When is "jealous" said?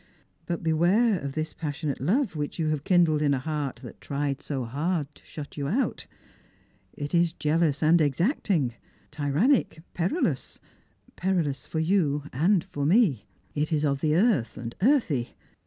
7.33-7.83